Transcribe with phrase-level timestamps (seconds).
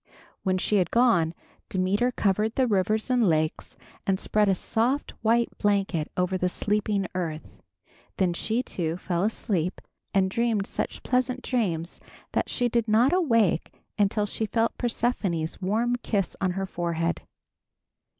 [0.41, 1.35] When she had gone,
[1.69, 3.77] Demeter covered the rivers and lakes,
[4.07, 7.61] and spread a soft white blanket over the sleeping earth.
[8.17, 9.79] Then she, too, fell asleep
[10.11, 11.99] and dreamed such pleasant dreams
[12.31, 17.21] that she did not awake until she felt Persephone's warm kiss on her forehead.